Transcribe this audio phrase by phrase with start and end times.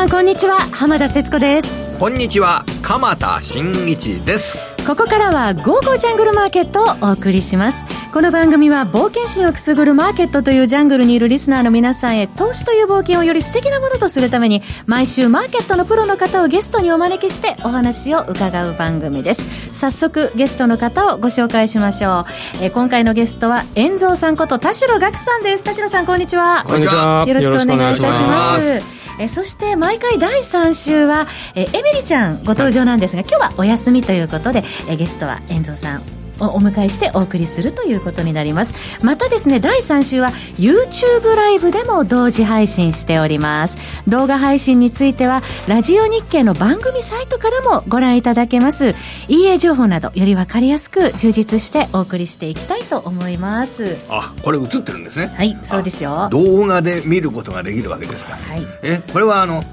[0.00, 0.60] さんこんにちは。
[0.72, 1.90] 浜田節子です。
[1.98, 2.64] こんにちは。
[2.80, 4.69] 鎌田新一です。
[4.90, 7.84] ここからは「ゴーゴージャングルマーケット」をお送りします。
[8.12, 19.46] この番組は冒険心をくすぐるマーケットというジャングルにいるリスナーの皆さんへ投資という冒険をより素敵なものとするために毎週マーケットのプロの方をゲストにお招きしてお話を伺う番組です。
[19.72, 22.26] 早速ゲストの方をご紹介しましょ
[22.60, 25.62] う、えー、今回のゲストは遠蔵さんこと田代岳さんです。
[25.62, 26.64] 田代さんこんにちは。
[26.66, 27.24] こんにちは。
[27.28, 29.02] よろしくお願いいたします。
[29.20, 38.74] えー、そして毎回第3週は、えー、エミリちゃんご登場なんですが、はい、今日はお休みということで、えー、ゲストは遠蔵さんをお迎えしてお送りするということになります。
[39.02, 43.78] またですね第3週は YouTube ライブでも同時配信しております。
[44.08, 48.94] 動画配信についてはラジオ日経の番組サイトからもご覧いただけます。
[49.28, 53.96] EA 情報などより分かりやすく充実してお送りしていきたいと思います。
[54.08, 55.28] あこれ映ってるんですね。
[55.28, 56.28] はいそうですよ。
[56.30, 59.64] 動画で見ることができるわけですか、はい、えこれはあの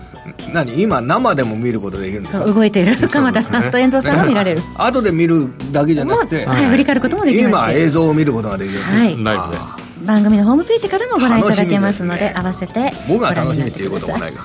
[0.53, 2.45] 何今生でも見ることできるんですか？
[2.45, 14.41] 動いている鎌田さんと遠藤さんが見られる後で見るだけじゃなくて、はい、振り返ることもできます今映像を見ることができるはい、ライブで番組のホームページからもご覧いただけますので、ね、合わせて僕は楽しみっていうこともないが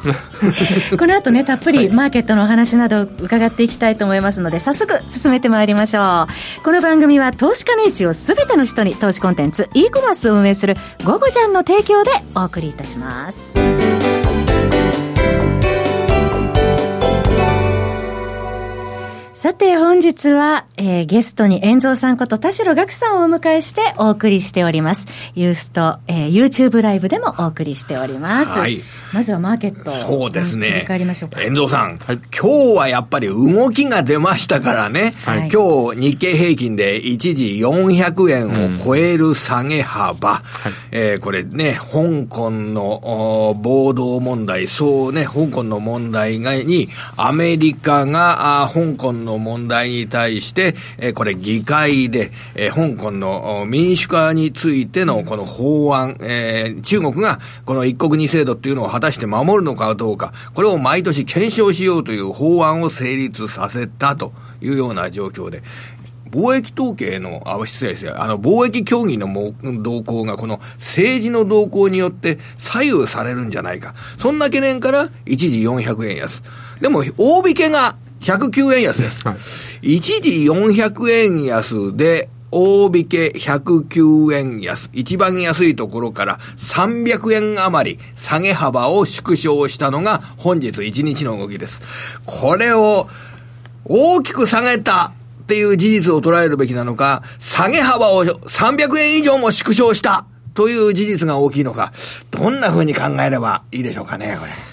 [0.98, 6.26] この後ねたっぷりマーケットのお話など伺っていきたいと思いますので早速進めてまいりましょ
[6.60, 6.62] う。
[6.64, 13.58] この番組は投資家の位置を全ての人に投資コンテンツ e コマースを運営する「ゴゴジャン」の提供でお送りいたします
[19.42, 25.08] さて本日は、えー、ゲストに遠蔵さんこと田代岳さんをお迎えしてお送りしております。
[25.34, 28.56] ユースト、えー、YouTube ライブでもお送りしております。
[28.56, 28.82] はい。
[29.12, 29.90] まずはマーケット。
[29.90, 30.70] そうですね。
[30.70, 31.42] 振り返りましょうか。
[31.42, 35.12] 遠蔵さん、はい、今日はやっぱり動きが出ましたからね。
[35.24, 40.30] はい、今日日経平均で一時400円を超える下げ幅。
[40.30, 40.42] うんはい、
[40.92, 65.62] えー、これね、香港の暴動問題、そうね、香港の問題がに、アメリカがあ香港のの問題に対して、え、これ議会で、え、香港の民主化についてのこの法案、え、中国がこの一国二制度っていうのを果たして守るのかどうか、これを毎年検証しようという法案を成立させたというような状況で、
[66.32, 68.20] 貿易統計の、あ、失礼ですよ。
[68.20, 69.28] あの、貿易協議の
[69.82, 73.94] 動向が、この政治の動向によって左右されるんじゃないか。
[74.18, 76.42] そんな懸念から、一時400円安。
[76.80, 79.26] でも、大引けが109円安です。
[79.26, 79.34] は
[79.82, 84.90] い、一時400円安で、大引け109円安。
[84.92, 91.80] 一番安いところから300円余り下げ幅を縮小したのが本日1日の動きです。
[92.26, 93.08] これを
[93.86, 95.12] 大きく下げた
[95.42, 101.92] っていう事実を捉えるべきなのか、下げ幅を300円以上も縮小したという事実が大きいのか、
[102.30, 104.71] どんな風に考えればいいでしょうかね、これ。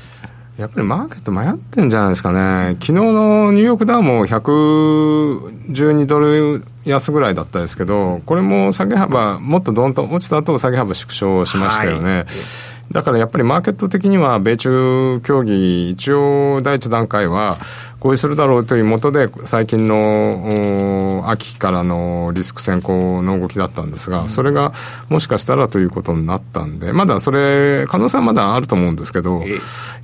[0.60, 2.76] やっぱりマーケット迷ってんじゃないですかね。
[2.82, 12.14] 昨日のニューヨークダウも112ドル安ぐらいだったですけど、これも下げ幅、もっとどんと落ちた後下げ幅縮小しましたよね。
[12.14, 17.58] はいだからやっぱりマーケット的には、米中協議、一応第一段階は
[18.00, 24.74] 合意するだろうというもとで、最近の秋からのリスク先行の動きだったんですが、それが
[25.10, 29.44] もしかしたらということになったんで、まだそれ、可能性はまだあると思うんですけど、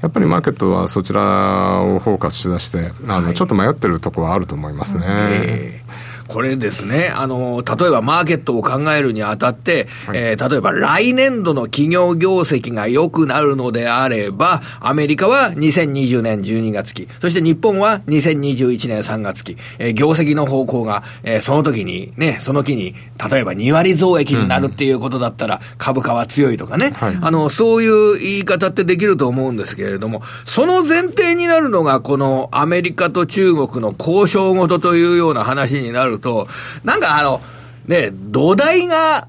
[0.01, 5.83] やっぱりマーケットはそちらをフォーカスしだして、あのちょっと迷ってるところはあると思いますね。
[6.27, 22.95] これですね、あの、例えばマーケットを考えるにあたって、はい、えー、例えば来年度の企業業績が良くなるのであれば、アメリカは2020年12月期、そして日本は2021年3月期、えー、業績の方向が、えー、その時にね、その期に、
[23.31, 36.47] 例えば2割増益になるっていうことだったら、株価は強いとかね、はい、あの、そういう言い方ってできると思うんですけれども、その前提になるのが、このアメリカと中国の交渉ごとというような話になると、
[36.83, 37.41] なんかあの、
[37.87, 39.27] ね、土台が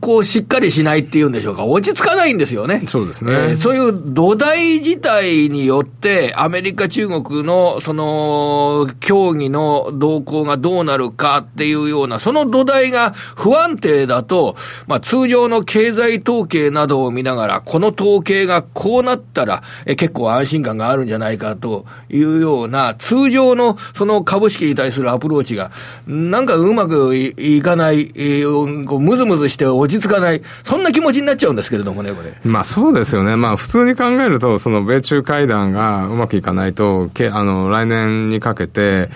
[0.00, 2.82] こう、しっかりしないっていうんでしょうか、落ち着かないんですよね。
[2.86, 3.32] そうですね。
[3.32, 14.56] えー、そういう土台自体によって、アメリカ、中国の、その、協議の動向がどうなるかっていうような、その土台が不安定だと、
[14.86, 25.70] まあ、通常の経済統計などを見ながら、この統計がこうなったら、え結構安心感があるんじゃないかというような、通常のその株式に対するアプローチが、
[26.06, 32.32] なんかうまくいかない、えー、こうムズムずして落ち着かない、そんな気持ちになっちゃうんですけれどもね、これ。
[32.44, 33.36] まあそうですよね。
[33.36, 39.10] まあ普通に考えると、その米中会談がうまくいかないと、けあの、来年にかけて、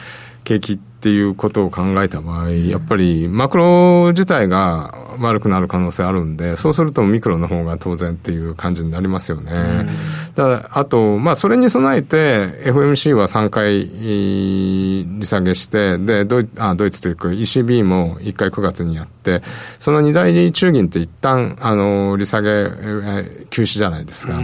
[0.44, 9.86] 景気ってっていうことを考えた場合、やっぱりマクロ自体が悪くなる可能性あるんで、そうするとミクロの方が当然っていう感じになりますよね。
[10.34, 19.42] だあと、まあ、それに備えて、FMC は3回利下げして、で、ドイあドイツというか ECB も1回9月にやって、
[19.78, 24.40] その2大中銀って一旦、あの、利下げ、えー、休止じゃないですか。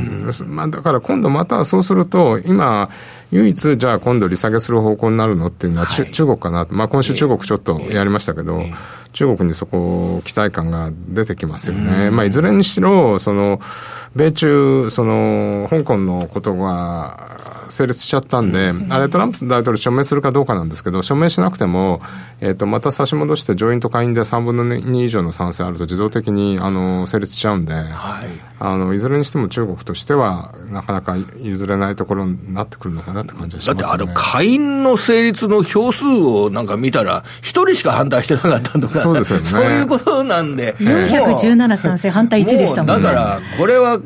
[0.46, 2.88] まあ、だから今度またそうすると、今、
[3.32, 6.66] 唯一、じゃあ今度利下げする方向になるのっていうのは、はい、中国かな。
[6.70, 8.62] まあ今週中国ちょっとやりましたけど、
[9.12, 12.10] 中国にそこ、期待感が出てきますよね。
[12.10, 13.60] まあいずれにしろ、その、
[14.16, 17.42] 米中、その、香港のことが、
[17.72, 22.00] 成立しちゃったんで、うん、あれ、トランプ大統領署名するかどうかなんですけど、署名しなくても、
[22.40, 28.28] えっ、ー、と、また差し戻して上院と下院で3分の2以上の賛成あると自動的に、あの、成立しちゃうんで、はい、
[28.60, 39.44] あの、いずれにしても中国としては、なかなか譲れないところになってくるのかなって感じがします、ね、だって、あの、下院の成立の票数をなんか見たら、一人しか反対してなかったとか、そうですよね。
[39.48, 40.74] そういうことなんで。
[40.78, 43.02] 417賛成、反対1でしたもんね。
[43.02, 43.98] だから、これは、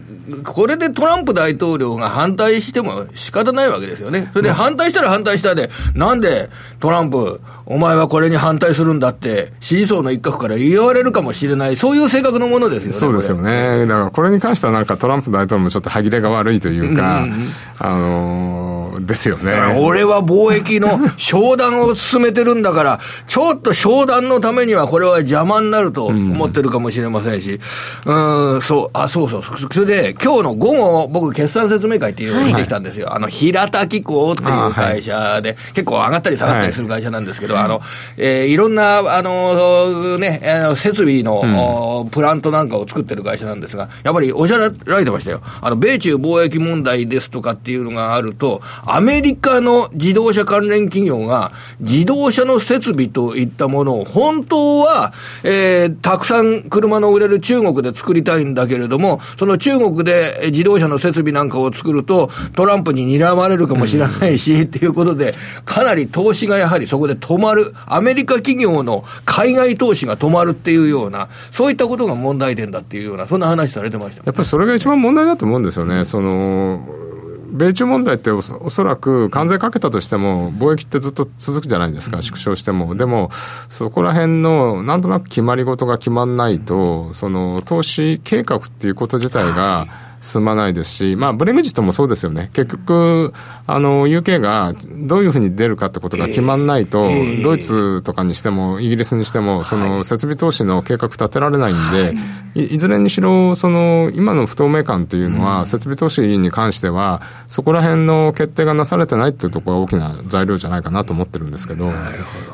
[0.45, 4.29] これでトランプ大統領が反対しても仕方ないわけですよね。
[4.33, 6.51] それで反対したら反対したで、なんで
[6.81, 12.93] トランプ、お前はこれに反対するんだって、支持層の一角から言われるかもしれない、そういう性格のものですよね。
[12.93, 13.87] そうですよね。
[13.87, 17.35] だからこれに関してはなんかトランプ大統領もちょっと歯切れが悪いというか、うんうん、
[17.79, 19.53] あのー、ですよね。
[19.79, 27.61] 俺は貿易の商談を進めてるんだから、ちょっと商談のためにはこれは邪魔になると思ってるかもしれませんし、
[28.05, 29.43] うん、うんそう、あ、そうそう。
[29.73, 33.07] それで、今日の午後、僕、決算説明会っていうのを見てきたんですよ。
[33.07, 37.81] はい、あの、平田機構っていう会社で、結構上がったり下がったりする会社なんですけど、あの、
[38.17, 45.43] えー、いろんな、あの、ね、あの設備の、うん、プラントなんかを作ってる会社なんですが、やっぱりおっしゃられてましたよ。
[45.61, 55.13] あの、米中貿易問題ですとかっていうのがあると、アメリカの自動車関連企業が、自動車の設備といったものを、本当は、
[55.43, 65.35] えー、たくさん車の売れる中国で作りたいんだけれども、その中国で自動車の設備なんかを作ると、トランプに睨まれるかもしれないし、っていうことで、
[65.65, 76.05] かなり投資がやはりそこで止まる、アメリカ企業の海外投資が止まるっていうような、そういったことが問題点だっていうような、そんな話されてました、やっぱりそれが一番問題だと思うんですよね。
[76.05, 77.06] その
[77.51, 82.95] 米中問題っておそらく関税かけたとしても、貿易ってずっと続くじゃないですか、縮小しても。
[82.95, 83.31] でも、
[83.69, 89.87] そこら辺のなんとなく決まり事が決まんないと、その投資計画っていうこと自体が、
[90.21, 92.51] 進まないですし、まあ、ブレグジットもそうですよね。
[92.53, 93.33] 結局、
[93.67, 94.73] あの、UK が
[95.07, 111.93] どういうふうに出るかってことが決まんないと、えー、ドイツとかにしても、イギリスにしても、その、設備投資の計画立てられないんで、はい、いずれにしろ、その、今の不透明感っていうのは、設備投資に関しては、そこら辺の決定がなされてないっていうところが大きな材料じゃないかなと思ってるんですけど。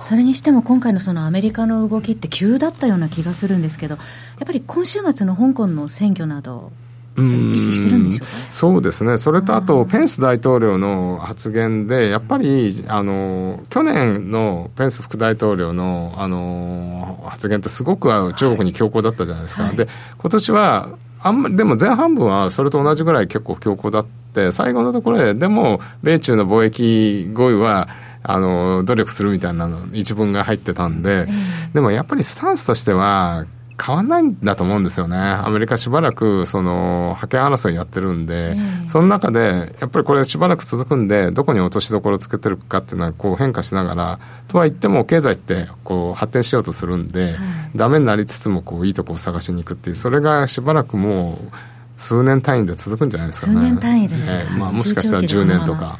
[0.00, 4.00] それにしても、今回のそのアメリカの動きって急だったような気がするんですけど、や
[4.44, 6.72] っぱり今週末の香港の選挙など、
[7.16, 8.04] 意識してるん。
[8.04, 19.88] でしょうか、ね、そうですね、それとあと、ペンス大統領の発言で、やっぱりあの去年のペンス副大統領のあの発言って、すごく中国に強硬だったじゃないですか、はい、で
[20.18, 20.88] 今年は
[21.22, 27.88] あんまり、でも前半分はそれと同じぐらい結構強硬だって、最後のところで、でも、米中の貿易合意は、
[28.24, 31.28] あの、努力するみたいなの、一文が入ってたんで、
[31.74, 33.44] でもやっぱりスタンスとしては、
[33.84, 35.19] 変わんないんだと思うんですよね。
[35.19, 47.34] アメリカしばらく、その、覇権争いやってるんで、その中で、やっぱりこれしばらく続くんで、どこに落としどころつけてるかっていうのは、こう変化しながら、とは言っても、経済って、こう、発展しようとするんで、はい、
[47.74, 51.56] ダメになりつつも、こう、いいとこを探しに行くっていう、それがしばらくもう、
[51.96, 53.58] 数年単位で続くんじゃないですかね。
[53.58, 55.98] 数年単位でですか、えー、まあ、もしかしたら10年とか。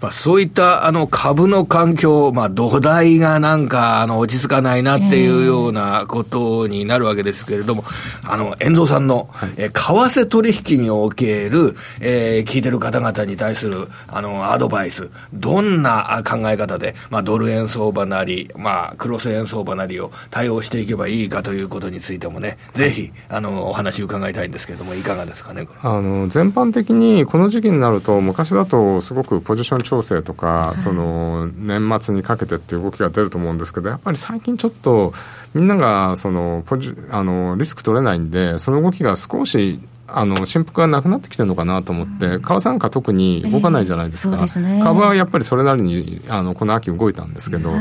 [0.00, 7.84] まあ、そういったあの株の環境、まあ、土台がなんかあの落ち着かないなっていうようなことになるわけですけれども、
[8.24, 35.12] あの遠藤さんの、はい、え為替取引における、えー、聞いてる方々に対するあのアドバイス、どんな考え方で、まあ、ドル円相場なり、まあ、クロス円相場なりを対応していけばいいかということについてもね、ぜひあのお話伺いたいんですけれども、いかがですかねあの全般的にこの時期になると、昔だとすごくポジション調整とか、はい、その年末にかけてっていう動きが出ると思うんですけど、やっぱり最近ちょっと、
[35.54, 47.72] みんながそのポジあのリスク取れないんで、その動きが少しあの振幅がなくなってきてるのかなと思って、為替なんか特に動かないじゃないですか、えーすね、株はやっぱりそれなりにあのこの秋動いたんですけど。
[47.72, 47.80] はい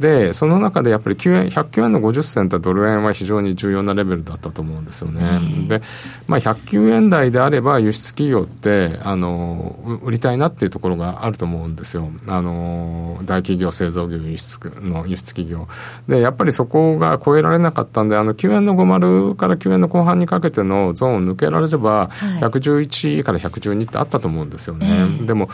[0.00, 5.66] で、その中でやっぱり9円、109円の50銭とドル円は非常に重要なレベルだったと思うんですよね。
[5.66, 5.80] で、
[6.26, 12.10] まあ、109円台であれば輸出企業って、あの、売りたいなっていうところがあると思うんですよ。
[12.26, 15.66] あの、大企業、製造業、輸出の輸出企業。
[16.08, 22.10] で、やっぱりそこが超えられなかったんで、あの、9円の50から9円の後半にかけてのゾーンを抜けられれば、
[22.40, 25.06] 111から112ってあったと思うんですよね。
[25.22, 25.48] でも、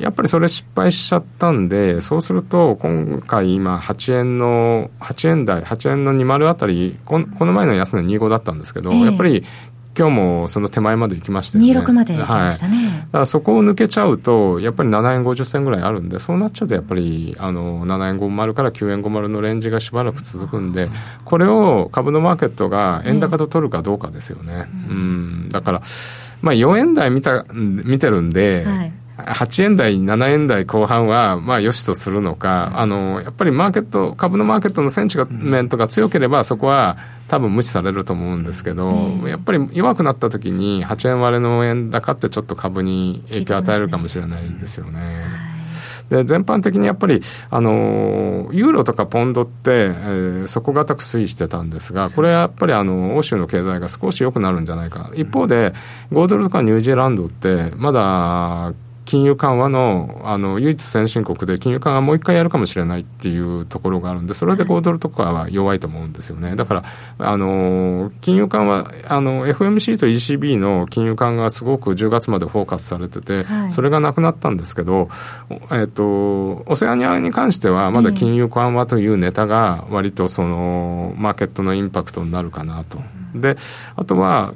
[0.00, 9.44] やっぱりそれ失敗しちゃったんで、そうすると、今回今、8円の、8円台、8円の20あたり、ここの前の安値25だったんですけど、えー、やっぱり、
[9.98, 11.72] 今日もその手前まで行きましたよね。
[11.72, 12.76] 26まで行きましたね。
[12.76, 20.88] はい、だからそこを抜けちゃうと、やっぱり7円50銭ぐらいあるんで、そうなっちゃうとやっぱり、あの、7円50から9円50のレンジがしばらく続くんで、
[21.24, 24.66] これを株のマーケットが円高と取るかどうかですよね。
[24.72, 25.82] うん、うんだから、
[26.42, 36.96] まあ4円台見た、見てるんで、はい8円台、7円台後半は、まあ、よしとするのか、あの、やっぱりマーケット、株のマーケットのセンチメントが強ければ、そこは
[37.26, 45.48] 多分無視されると思うんですけど、やっぱり弱くなった時に、8円割れの円高ってちょっと株に影響を与えるかもしれないですよね。
[46.10, 47.20] で、全般的にやっぱり、
[47.50, 55.10] あの、ユーロとかポンドって、えー、底堅く推移してたんですが、これはやっぱりあの、欧州の経済が少し良くなるんじゃないか。
[55.14, 55.74] 一方で、
[56.12, 58.72] 5ドルとかニュージーランドって、まだ、
[59.08, 66.56] 金融緩和のあの唯一先進国で金融緩和もう一回やるかもしれないっていうところがあるんで、それで5ドルとかは弱いと思うんですよね。
[66.56, 66.82] だから、
[67.18, 75.08] あの、金融緩和、あの、FMC と ECB の金融緩和がすごく10月までフォーカスされてて、はい、それがなくなったんですけど、
[75.72, 82.98] えっと、オセアニアに関してはまだ金融緩和というネタが割とその、マーケットのインパクトになるかなと。
[83.34, 83.56] で、
[83.96, 84.52] あとは、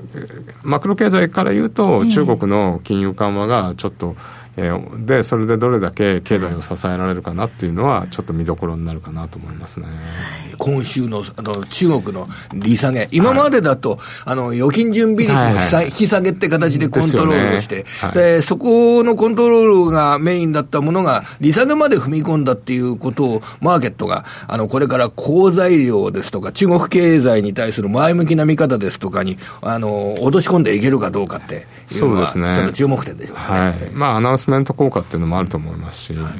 [0.62, 4.22] マクロ経済から言うと、中国の金融緩和がちょっと、えー、
[4.56, 9.86] で、それでどれだけ経済を支えられるかなっていうのは、ちょっと見どころになるかなと思いますね。
[10.58, 18.32] 今週のあの中国の利下げ、今までだと、はい、あの預金準備率の引き下げって形でコントロールをして、で、ね。
[18.32, 33.42] はい、そこのコントロールがメインだったものが、利下げまで踏み込んだっていうことを、マーケットが、あの、これから好材料ですとか、中国経済に対する前向きな見方ですとかに、あの、脅し込んでいけるかどうかっていうのは、ちょっと注目点でしょうね。
[33.42, 36.14] はい、まあ、アナウンスメント効果っていうのもあると思いますし。
[36.14, 36.32] はい、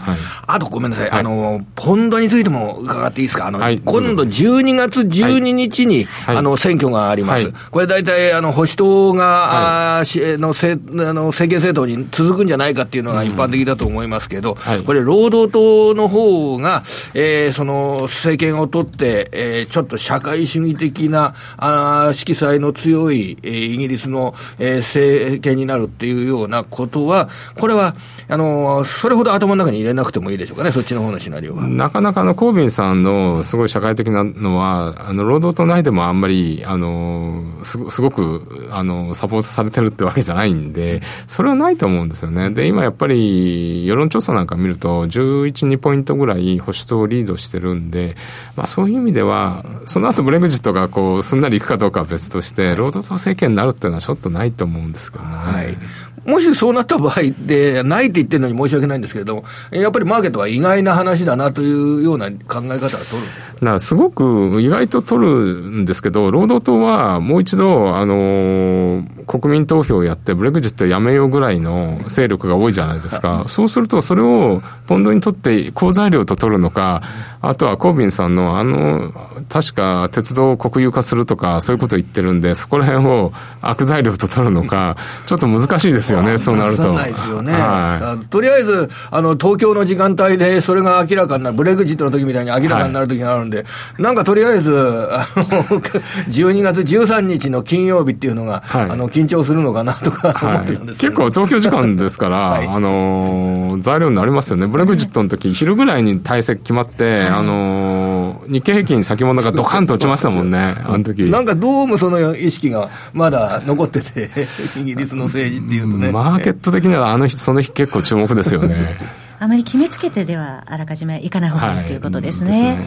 [0.47, 3.47] あとごめんなさい、あの、ポンドについても伺っていいですか？
[3.47, 3.81] あの、今
[4.17, 7.53] 度12月12日に、あの、選挙があります。
[7.71, 14.57] これ大体、あの、保守党が、あの、せあの政権政党に続くんじゃないかっていうのが一般的だと思いますけど、
[14.87, 16.83] これ、労働党の方が、
[17.15, 27.29] えー、その、政権を取って、えー、ちょっと社会主義的な、あ色彩の強い、えー、イギリスの、えー、政権になるっていうようなことは、
[27.59, 27.92] これは、
[28.29, 31.67] あの、それほど頭の中に入れなくてもいいでしょうかね、そっちの方のシナリオは。
[31.67, 42.51] なかなかのコービンさんのすごい社会的なのは、あの、労働党内でもあんまり、あの、すすごく、あの、サポートされてるってわけじゃないんで、それはないと思うんですよね。
[42.51, 48.17] で、今やっぱり、世論調査なんか見ると、11、2ポイントぐらい保守党をリードしてるんで、
[48.57, 55.31] まあそういう意味では、その後ブレグジットがこう、すんなりいくかどうかは別として、労働党政権になるっていうのはちょっとないと思うんですけどね。
[55.35, 55.77] はい。
[56.25, 73.45] もしそうなった場合で、ないって言ってるのに申し訳ないんですけれども、やっぱりマーケットは意外な話だなというような考え方は取るんですごく意外と取るんですけど、労働党はもう一度、あの、国民投票をやって、ブレグジットやめようぐらいの勢力が多いじゃないですか。
[73.47, 77.03] そうすると、それをポンドにとって好材料と取るのか、
[77.41, 79.13] あとはコービンさんの、あの、
[79.49, 84.97] 確か鉄道を国有化するとか、そういうことを言ってるんで、そこら辺を悪材料と取るのか、
[85.27, 86.93] ちょっと難しいですよね、そうなると。
[86.93, 87.53] ないですよね。
[87.73, 93.65] はい、とりあえず、あの、東京の時間帯でそれが明らかになる、ブレグジットの時みたいに明らかになる時があるんで、は
[93.99, 95.81] い、なんかとりあえず、あの、
[96.31, 104.67] 12月13日の金曜日っていうのが、はい、あの、緊張するのかなとか思ってたんですけど、結構東京時間ですから、 あの、材料になりますよね。
[104.67, 111.25] ブレグジットの時、昼ぐらいに退席決まって、あの、日経平均先物がドカンと落ちましたもんね、あの時。
[111.25, 114.29] なんかどうもその意識がまだ残ってて、
[114.79, 116.11] イギリスの政治っていうとね。
[116.11, 118.77] マーケット的にはあの日、その日結構注目ですよね。
[119.43, 122.75] あまり決めつけてではあらかじめいかない方がいいということですね。
[122.77, 122.85] はい、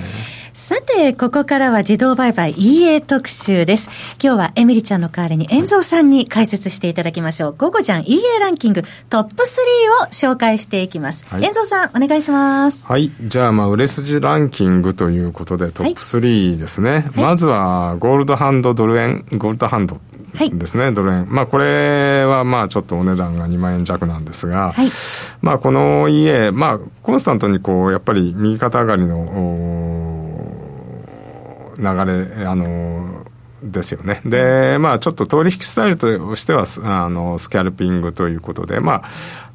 [0.53, 3.89] さて、ここからは自動売買 EA 特集です。
[4.23, 7.55] 今日はエミリちゃんの代わりに、遠蔵さんに解説していただきましょう。
[7.57, 11.25] 午後じゃん EA ランキングトップ3を紹介していきます。
[11.29, 12.87] はい、遠蔵さん、お願いします。
[12.87, 13.11] はい。
[13.19, 16.91] じゃあ、まあ、売れ筋ランキングということで、トップ3ですね。
[16.91, 19.99] はい、まずは、ゴールドハンドドル円、ゴールドハンド
[20.35, 21.27] ですね、はい、ドル円。
[21.29, 24.87] まあ、これはまあちょっとお値段が2万円弱なんですが、はい、
[25.41, 30.25] まあこの家、まあコンスタントにこう、やっぱり右肩上がりの
[31.77, 33.25] 流れ、あの、
[33.71, 34.21] ですよね。
[34.25, 39.03] で、まあ、ちょっと取引スタイルとしては、あの、スキャルピングということで、ま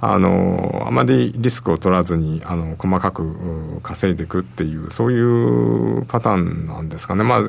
[0.00, 7.22] あ、あの、あまりリスクを取らずに、あの、細かく稼いでいくっていう、そういうパターンなんですかね。
[7.24, 7.40] まあ、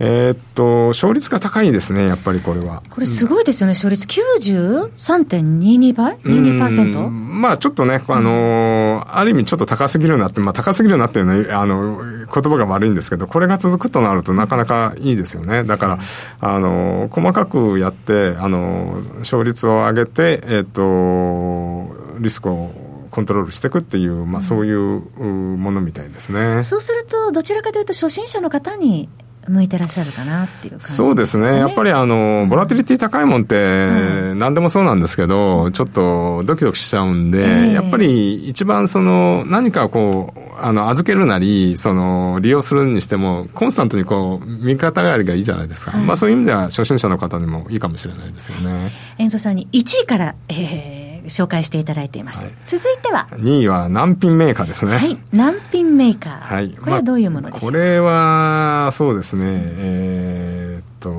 [0.00, 2.82] えー、っと、勝率が高いですね、やっぱりこれは。
[2.88, 7.08] これすごいですよね、勝率93.22倍 ?22%?
[7.10, 15.64] まあちょっとね、あのー、ある意味ちょっと高すぎるなって、まあ高すぎるなっていうのは、あの、言葉が悪いんですけど、これが続くとなるとなかなかいいですよね。
[15.64, 15.98] だから、
[16.40, 21.88] あのー、細かくやって、あのー、勝率を上げて、えっと、
[22.20, 22.70] リスクを
[23.10, 26.62] コントロールしていくっていう、まあ、そういうものみたいですね。
[26.62, 29.08] そうすると、どちらかというと、初心者の方に
[29.48, 31.58] 向いてらっしゃるかなっていう感じ、ね、そうですね。
[31.58, 45.92] やっぱりあの、ボラティリティ高いもんって、何でもそうなんですけど、うん、ちょっとドキドキしちゃうんで、えー、やっぱり一番その、何かこう、あの、預けるなり、その、利用するにしても、コンスタントにこう、右肩上がりがいいじゃないですか。
[45.92, 48.92] はい、まあそういう意味では、初心者の方にもいいかもしれないですよね。
[49.18, 50.97] 遠藤さんに1位から、えー、
[51.28, 53.26] 紹介していただいています、はい、続いては。
[53.32, 54.96] 2位は難品メーカーですね。
[54.96, 55.18] はい。
[55.32, 59.44] 難品メーカー、はい、これはどういうものでしょう、まあ、これはそうですね。
[59.46, 61.12] えー、っと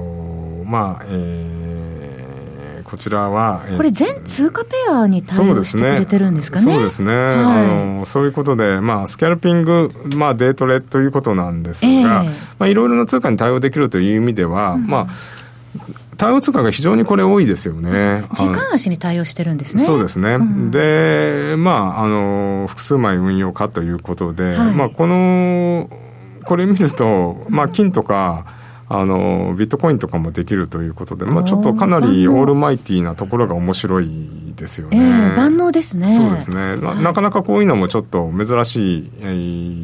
[0.70, 6.74] まあえー、こちらは、これ全通貨ペアに対応してくれてるんですかね？
[6.74, 7.12] そうですね。
[7.12, 12.04] はい、あのそういうことで、まあ、スキャルピング、まあ、デートレということなんですが、えー、
[12.60, 15.08] まあ、いろいろな通貨に対応できるという意味では、うん、まあ、
[16.20, 18.26] 対応通貨が非常にこれ多いですよね。
[18.36, 19.84] 時間足に対応してるんですね。
[19.84, 20.32] そうですね。
[20.34, 25.90] うん、で、まあ、あの、複数枚運用かということで、はい、まあ、この、
[26.44, 28.46] これ見ると、まあ、金とか、
[28.90, 34.98] あの、ビットコインとかもできるということで、まあ、ちょっとかなりオールマイティーなところが面白いですよね。
[34.98, 36.18] えー、万能ですね。
[36.18, 36.96] そうですねな。
[36.96, 38.98] なかなかこういうのもちょっと珍し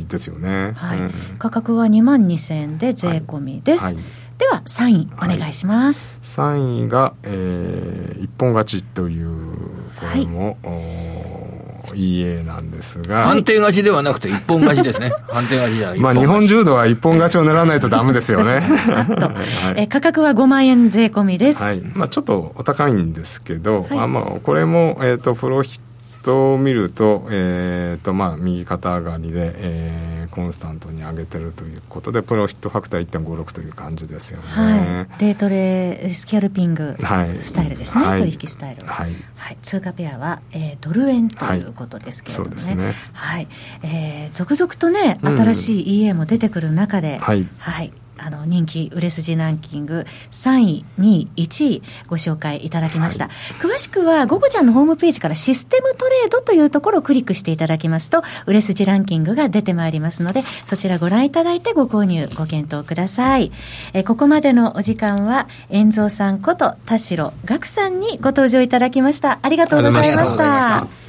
[0.02, 0.74] いですよね。
[0.76, 1.00] はい。
[1.00, 3.86] うん、価格は2万2000円で税込みです。
[3.86, 9.54] はいはいでは3位お願いします、はい、3位が、えー、一本勝ちという
[9.96, 13.28] これも、はい、EA なんですが。
[13.28, 15.12] 判定勝ちではなくて一本勝ちですね。
[15.30, 18.60] 判定勝ちじゃまあ日本柔道は一本勝ちを狙わないとダメですよね。
[18.60, 21.82] はい、えー、価格は5万円税込みです、はい。
[21.94, 25.95] まあ、ちょっとお高いんですけど、はい、あまあ、これも、えーと、プロヒット
[26.32, 36.98] を見ると,、えーとまあ、右肩上がりで、えーコンスタントに上げてるということでプロフィットファクター1.56という感じですよね、はい、デートレスキャルピング
[37.40, 38.86] スタイルですね、はい、取引スタイル。
[38.86, 39.12] は、はい。
[39.38, 42.76] はい、通貨ペアは、えー、ドル円ということですけれどもね,、はい。
[42.76, 42.94] ね。
[43.14, 43.48] はい。
[43.84, 53.26] えー、続々とね新しい EA も出てくる中で、うん、はい、はいあの人気売れ筋ランキング3位、2位、1位ご紹介いただきました。
[53.26, 63.52] はい、詳しくは、ゴゴちゃんのホームページからシステムトレードというところをクリックしていただきますと、売れ筋ランキングが出てまいりますので、そちらご覧いただいてご購入、ご検討ください。
[63.94, 69.40] えここまでのお時間は、遠蔵さんこと田代岳さんにご登場いただきました。
[69.42, 71.05] ありがとうございました。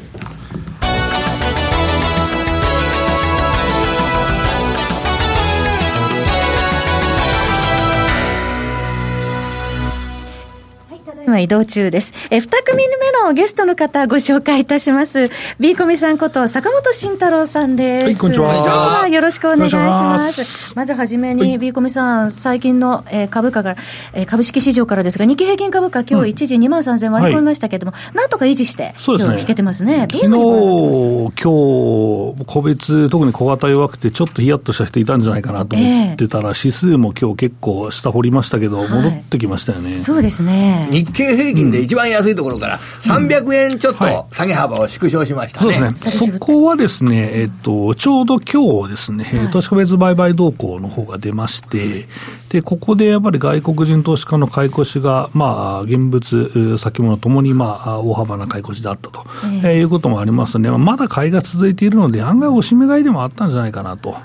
[11.26, 12.14] 今移動中です。
[12.30, 15.28] え、二組目のゲストの方ご紹介いたします。
[15.58, 18.04] ビーコミさんこと坂本慎太郎さんです。
[18.04, 19.08] はい、こんにちは。
[19.08, 20.76] よろしくお願いします。
[20.76, 23.74] まずはじめに、ビーコミさん、最近の、えー、株価が、
[24.12, 29.36] えー、株式市場からですが、日経平均株価今日一時2万3000割り込みましたけれども、はい、なんとか維持して、そうですね。
[29.40, 30.06] 引けてますね。
[30.08, 39.90] 昨日、今日、個別、特に小型弱くて、ちょっとヒヤッとした人いたんじゃないかなと思ってたら、えー、指数も今日結構下掘りましたけど、戻ってきましたよね。
[39.90, 40.86] はい、そうですね。
[41.16, 45.72] 日経平均で一番安いところから300円ちょっと下げ幅を縮小しましたね。
[45.72, 46.32] そうですね。
[46.32, 52.06] そこはですね、えっと、ちょうど今日ですね、はい、投資家別売買動向の方が出まして、
[52.50, 59.24] で、ここでやっぱり外国人投資家の買い越しが、まあ、現物、先物ともに、まあ、大幅な買い越しだったと、
[59.64, 64.16] えー、いうこともありますので、まだ買いが続いているので、案外おしめ買いでもあったんじゃないかなと。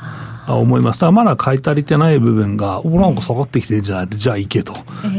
[0.48, 1.00] 思います。
[1.02, 4.74] だまだ買い足りてない部分が、おなんか下がってきてんじゃないじゃあいけと、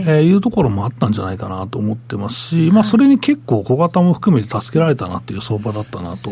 [0.07, 6.31] えー、いうところもあったんじゃないかなと思ってますし、まあ、それに結構小型も含めて助けられたなっていう相場だったなと、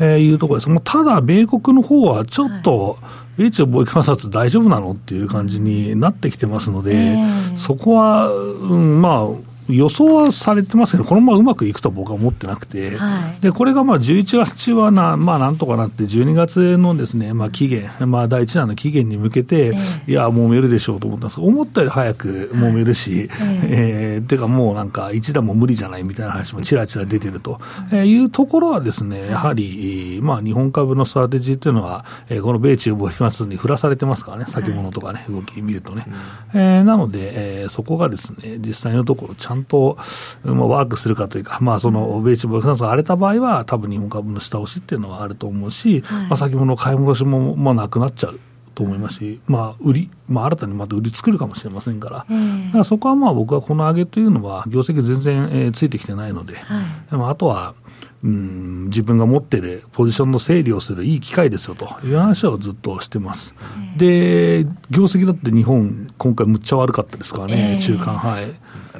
[0.00, 0.70] えー、いうところです。
[0.70, 2.98] まあ、ただ、米国の方はちょっと、
[3.36, 7.16] 米中貿易摩擦大丈夫なのっていう感じになってきてますので、
[7.54, 21.36] そこは、うん、まあ、予想はされてますけど、このままうまくいくと僕は思ってなくて、はい、でこれがまあ11月はな、まあ、なんとかなって、12月のですね、まあ、期限、まあ、第1弾の期限に向けて、えー、いや、もうめるでしょうと思ったんです。
[21.36, 36.06] けど、思ったより早くもめるし、はい、えー、えー、てかもうなんか、1弾も無理じゃないみたいな話もちらちら出てると、えー、いうところはですね、やはり、まあ、日本株のストラテジーというのは、えー、この米中貿易摩擦に振らされてますからね、先物とかね、動き見るとね。
[36.54, 39.98] えー、なので、えー、そこがですね、実際のところ、ちゃんと、
[40.44, 48.40] まあ、ワークするかというか、まあ、その米中貿易摩擦が荒れた場合は、多分日本株の下押しっていうのはあると思うし、はい、まあ、先物買い戻しも、まあ、なくなっちゃう。
[48.78, 57.74] と思いますし、まあ、売り、まあ、新たにまた売り作るかもしれませんから、えー、だからそこはまあ僕はこの上げというのは、業績全然、えー、ついてきてないので、はい、でもあとは、
[58.22, 63.52] うん、自分が持っているポジションの整理をするいい機会ですよという話をずっとしてます。
[63.96, 68.44] で、業績だって日本、今回むっちゃ悪かったですからね、えー、中間、はい。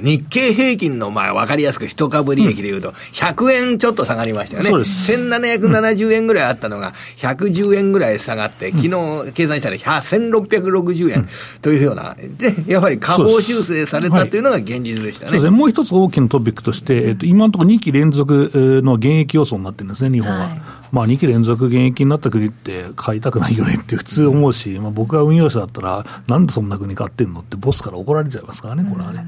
[0.00, 4.70] 日経平均の、まあ、わかりやすく一株利益でいうと、100円ちょっと下がりましたよね。
[4.70, 5.12] そうです。
[5.12, 11.28] 1770円ぐらいあったのが、110円ぐらい下がって、昨日計算したら1660円
[11.62, 15.28] というような、で、やはり下方修正されたというのが現実でしたね。
[15.28, 15.50] そうですね。
[15.50, 18.50] もう一つ大きなトピックとして、えっと、今のところ2期連続
[18.84, 20.38] の現役予想になってるんですね、日本は。
[20.38, 29.26] はいまあ、2期連続現役になった国って買いたくないよねって普通思うし、まあ、僕が運用者だったら、なんでそんな国買ってんのってボスから怒られちゃいますからね、これはね。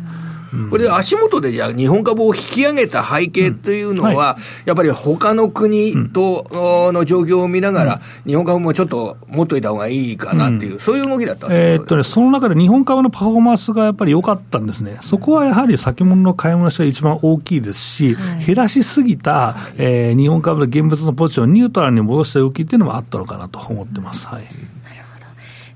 [0.71, 4.17] これ、足元でじゃあ、日本株を引き上げた背景というのは、うん。
[4.17, 6.47] はい、やっぱり他の国と
[6.93, 24.27] の状況を見ながら、日本株もちょっと持っといた方がいいかなっていう、うん、そういう動きだったえー、っとね、その中で日本株のパフォーマンスがやっぱり良かったんですね、そこはやはり先物の買い物しが一番大きいですし、はい、減らしすぎた、えー、日本株の現物のポジションをニュートラルに戻した動きっていうのもあったのかなと思ってます。
[24.27, 24.45] はい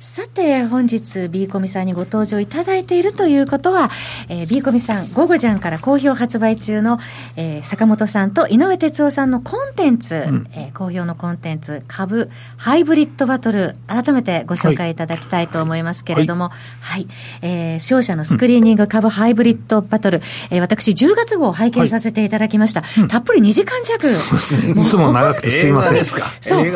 [0.05, 3.91] さて、本日、ビーコミさんにご登場いただいているということは、
[4.29, 6.99] えー、ビーコミさん、午後じゃんから好評発売中の、
[7.37, 17.09] えー、坂本さんと井上哲夫さんのコンテンツ、うん、えー、好評のコンテンツ、株ハイブリッドバトル、改めてご紹介いただきたいと思いますけれども、はい、はい、
[17.41, 22.83] えー、商社のスクリーニング株ハイブリッドバトル、えー、私、10月号を拝見させていただきました。
[22.83, 24.07] はい、たっぷり2時間弱。
[24.13, 26.05] いつも長くてすいません。
[26.05, 26.75] そう、もう映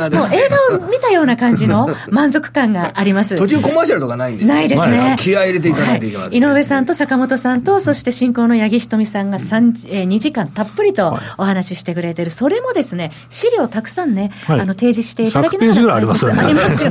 [0.71, 3.18] 画を見たような感じの 満足感があります。
[3.19, 3.37] ます。
[3.37, 5.17] 途中コマーシャルとかないんですないですね。
[5.19, 12.31] 気合入れていかないといけません、井上さんと坂本さんと、そして進行の八木ひとみさんが3、えー、2時間たっぷりとお話ししてくれてる。
[12.31, 16.43] それもですね、資料たくさんね、はい、あの、提示していただきながら、ありますよね。
[16.43, 16.91] ありますよ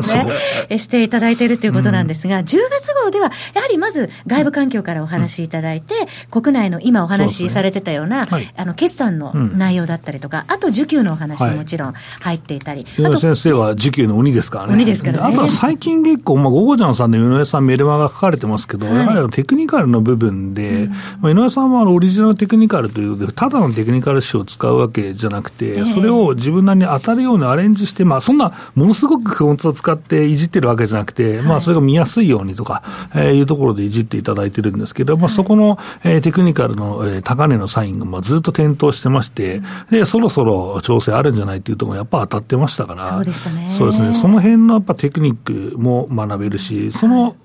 [0.70, 0.78] ね。
[0.78, 5.96] していただいているということなんですが、うん、10月号では、やはりまず外部環境からお話しいただいて、
[6.32, 12.86] うん、国内の今お話しされてたような、あの、決算の内容だったりとか、あと受給のお話もちろん入っていたり。
[12.98, 14.74] 井上先生は受給の鬼ですからね。
[14.74, 15.24] 鬼ですからね。
[15.24, 43.69] あとは最近結構、まあ、ゴゴジャンさんの井上さんメルマが書かれてますけど、はい、やはりテクニカルの部分で、うん、まあ、井上さんはオリジナルテクニカルということで、ただのテクニカル詞を使うわけじゃなくて、それを自分なりに当たるようにアレンジして、まあ、そんなものすごくクオンツを使っていじってるわけじゃなくて、まあ、それが見やすいようにとか、えー、いうところでいじっていただいてるんですけど、まあ、そこの、えー、テクニカルの、えー、高値のサインが、まあ、ずっと点灯してまして、で、そろそろ調整あるんじゃないっていうところがやっぱ当たってましたから、そうでしたね。
[43.69, 44.13] そうですね。
[44.13, 47.36] その辺のやっぱテクニックも学べるし、その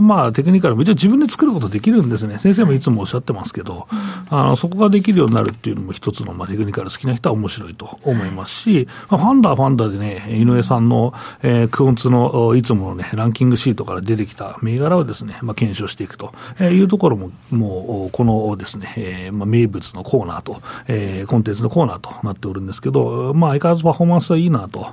[0.00, 2.38] まあ、テクニカルも一応自分で作ることできるんですね。
[2.38, 3.86] 先生もいつもおっしゃってますけど、
[4.30, 24.86] あのそこができるようになるっていうのも一つの、まあ、テクニカル好きな人は面白いと思いますし、まあ、ファンダーファンダーでね、井上さんの、えー、クオンツのいつものね、ランキングシートから出てきた銘柄をですね、まあ、検証していくというところも、もう、このですね、えー、まあ、名物のコーナーと、えー、コンテンツのコーナーとなっておるんですけど、まあ、相変わらずパフォーマンスはいいなと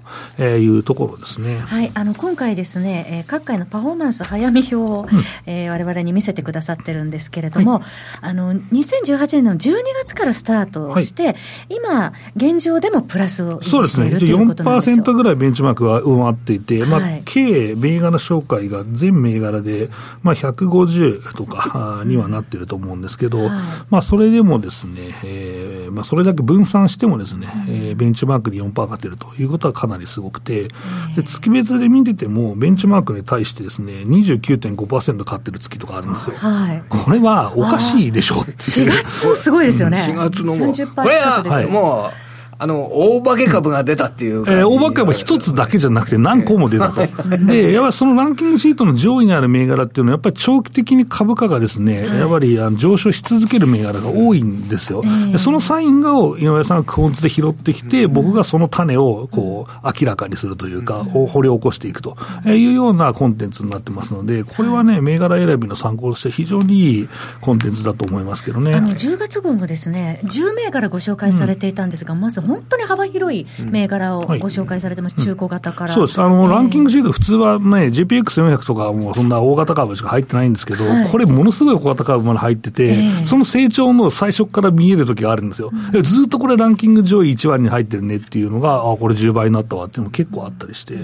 [0.44, 1.60] いうところですね。
[1.60, 5.24] はい、あの、今回ですね、えー、各界のパフォーマンス早見表を、うん。
[5.46, 7.84] えー、我々に見せてくださってるんですけれども、はい、
[8.22, 11.36] あの2018年の12月からスタートして、はい、
[11.70, 15.04] 今、現状でもプラスを維持しているということなんですよ。
[15.04, 19.90] 4%ぐらいベンチマークは上回っていて、まあ、計銘柄紹介が全銘柄で、
[20.22, 23.50] まあ、150とかにはなってると思うんですけど、はい、
[23.90, 24.94] まあ、それでもですね、
[25.26, 30.68] えーまあ、それだけ分散してもですね、うん、えー、ベンチマークに4%勝てるということはかなりすごくて、
[31.16, 36.36] で月別で見てても、ベンチマークに対してですね、29.5%勝ってる月とかあるんですよ。
[36.36, 40.00] はい、これはおかしいでしょって4月すごいですよね。
[40.00, 42.29] 4月のもう、これは、もう、
[42.60, 47.02] あの、大化け株が出たっていうえー、大化け株一つだけじゃなくて何個も出たと。
[47.48, 55.04] で、やっぱりそのランキングシートの上位にある銘柄っていうのは、やっぱり長期的に株価がですね、やっぱりあの上昇し続ける銘柄が多いんですよ。
[55.32, 62.18] でそのサインを井上さんがクオンツで拾ってきて、僕がその種をこう明らかにするというか、掘り起こしていくと。
[62.46, 67.10] いうようなコンテンツになってますので、これはね、銘柄選びの参考として非常にいい
[67.42, 68.74] コンテンツだと思いますけどね。
[68.76, 75.94] あの10月号もですね、10銘柄ご紹介されていたんですが、まず本当に幅広い銘柄をご紹介されてます、中古型から。
[75.94, 76.22] そうです。
[76.22, 85.72] あの、ランキングシート、普通はね、GPX400 とかもそんな大型株しか入ってないんですけど、これものすごい小型株まで入ってて、その成長の最初から見える時があるんですよ。
[86.04, 90.98] ずっとこれランキング上位1割に入ってるねっていうのが、あ、これ10倍になったわっていうのも結構あったりして。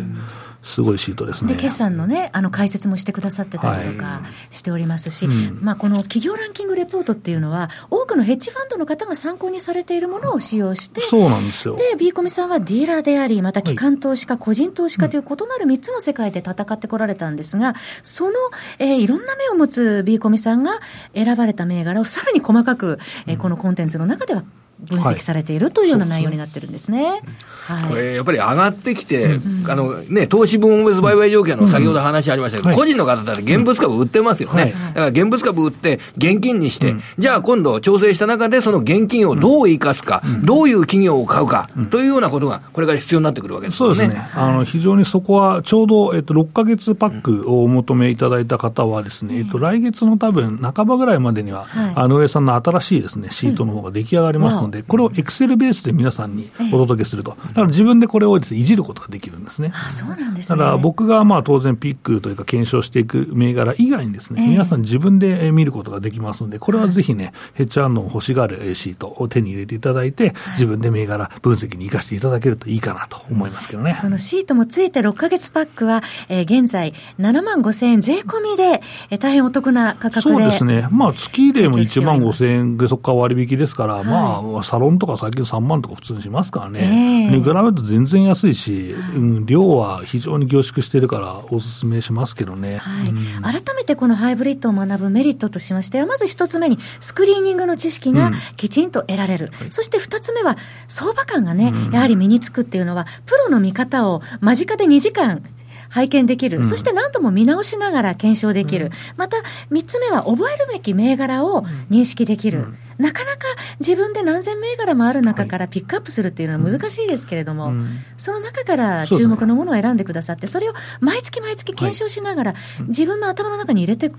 [0.66, 1.54] すごいシートですね。
[1.54, 11.76] で、決算のね、あの解説もしてくださってたりとかしておりますし、はいうん、まあこの企業ランキングレポートっていうのは、多くのヘッジファンドの方が参考にされているものを使用して、そうなんですよ。
[11.76, 18.32] で、ビーコミさんはディーラーであり、また機関投資家、個人投資家という異なる3つの世界で戦ってこられたんですが、その、
[18.80, 20.80] えー、いろんな目を持つビーコミさんが
[21.14, 22.98] 選ばれた銘柄をさらに細かく、
[23.28, 24.44] えー、このコンテンツの中では
[24.80, 27.22] 分析されているというような内容になってるんですね。
[27.68, 34.74] はい、これやっぱり上がってきて、うん、あのね、投資分別売買条件の先ほど話ありましたけど、うん、個人の方だって現物株売ってますよね。
[34.94, 43.78] だから現物株売って現金にして、うん、じゃあ今度調整した中でその現金をどう生かすか、どういう企業を買うか、というようなことがこれから必要になってくるわけですね。
[43.78, 44.28] そうですね。
[44.36, 59.72] あの、非常にそこはちょうど、えっと、6か月パックをお求めいただいた方はですね、えっと、来月の多分半ばぐらいまでには、あの上さんの新しいですね、シートの方が出来上がりますので、これをエクセルルベースで皆さんにお届けすると、だから自分でこれをです、ね、いじることができるんですね。
[59.74, 73.94] あそうなんです、ね、だから僕がまあ当然ピックというか検証していく銘柄以外にですね、えー、皆さん自分で見ることができますので、これはぜひね、ヘッジアンの欲しがるシートを手に入れていただいて、自分で銘柄分析に生かしていただけるといいかなと思いますけどね。
[73.94, 80.36] そのシートもついて6か月パックは、えー、現在7万5千円税込みで、えー、大変お得な価格で。
[80.36, 80.88] そうですね。
[80.92, 105.44] まあ月でも1万5千円でそこから割引ですから、はい、まあサロンとか最近3万とか普通にしますからね、えー、比べると全然安いし、うん、量は非常に凝縮しているからお勧めしますけどね、はい、うん、改めてこのハイブリッドを学ぶメリットとしましては、まず一つ目にスクリーニングの知識がきちんと得られる、うん、そして二つ目は相場感がね、やはり身につくっていうのは、プロの見方を間近で2時間
[105.90, 109.38] 拝見できる、うん、そして何度も見直しながら検証できる、うん、また
[109.72, 112.60] 3つ目は覚えるべき銘柄を認識できる。
[112.60, 113.48] うんなかなか
[113.80, 122.54] 自分で何千銘柄もある中からピックアップするっていうのは難しいですけれども、はいうん、その中から注目のものを選んでくださって、それを毎月毎月検証しながら、
[122.88, 124.12] 自分の頭の中に入れて、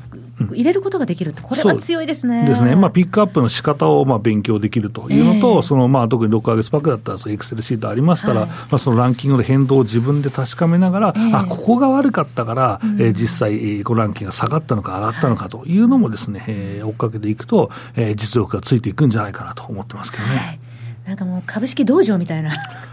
[0.52, 2.48] 入れることができるこれは強いですね。
[2.48, 2.76] ですね。
[2.76, 20.36] まあ、ピックアップの仕方をまあ勉強できるというのと、えー、そのまあ特に6か月パックだったら、エクセルシートありますから、はい、まあ、そのランキングの変動を自分で確かめながら、えー、あ、ここが悪かったから、うん、えー、実際、このランキングが下がったのか上がったのかというのもですね、えー、追っかけていくと、えー、実力がついていくんじゃないかなと思ってますけどね。
[20.36, 20.60] はい
[21.06, 22.50] なんかもう株式道場みたいな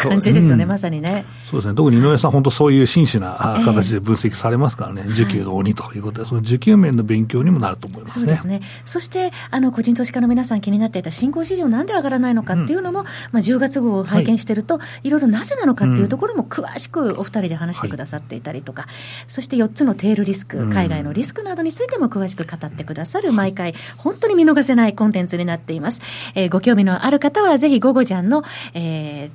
[0.10, 1.26] 感じですよね、うん、まさにね。
[1.46, 1.76] そうですね。
[1.76, 8.22] 特に井上さん、本当そういう真摯な形で分析されますからね、えー、需給の鬼ということで、その需給面の勉強にもなると思いますね。
[8.22, 8.62] そうですね。
[8.86, 18.92] そして、あの、個人投資家の皆さん気になっていた新興市場なんで上がらないのかっていうのも、うん、まあ、10月号を拝見してると、はい、いろいろなぜなのかっていうところも詳しくお二人で話してくださっていたりとか、はい、
[19.28, 26.02] そして4つのテールリスク、海外のリスクなどについても詳しく語ってくださる、毎回、本当に見逃せないコンテンツになっています。
[26.36, 29.32] えー、ご興味のある方は、ぜひ、午後じゃんの、えーえー、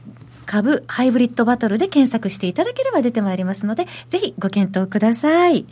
[0.49, 5.67] 株ハイブリッドバトルで検索していただければ出てまいりますので、ぜひご検討ください。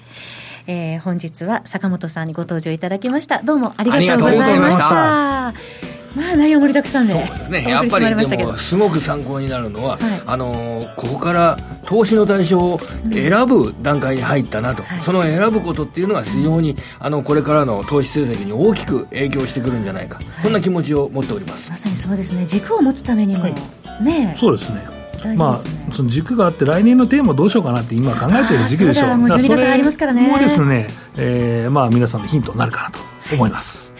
[0.66, 3.42] えー、本日は坂本さんにご登場いただきました。
[3.42, 5.95] どうもありがとうございました。
[6.16, 7.70] まあ内容盛りだくさんでそうですね。
[7.70, 12.80] やっぱりでもすごく参考になるのは、はい、あのここから投資の対象を
[13.12, 21.70] 選ぶ段階に入ったなと、うんその選ぶことっていうのが非常にあのこれからの投資成績に大きく影響してくるんじゃないか、はい、こんな気持ちを持っております。
[21.70, 22.46] まさにそうですね。
[22.46, 23.54] 軸を持つためにも、はい、
[24.02, 24.34] ね。
[24.36, 24.96] そうですね。
[25.36, 29.16] まあ、その軸があって、来年のテーマどうしようかなって今考えている時期でしょう。
[29.16, 30.28] もう12月ありますからね。
[30.28, 32.98] もうですね、えー、まあ皆さんのヒントになるかなと
[33.34, 33.95] 思います。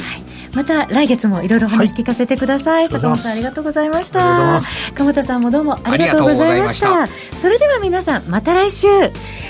[0.57, 4.59] また来月もいろいろ話聞かせてください、はい、坂本さんありがとうございました。
[4.95, 7.07] 鎌田さんもどうもありがとうございました。
[7.37, 8.88] それでは皆さんまた来週、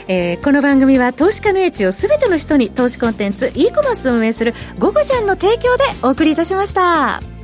[0.09, 7.36] えー、この番組は投資家の英知をすべての人に投資コンテンツ e コマースを運営する「ゴゴジャン」の提供でお送りいたしました。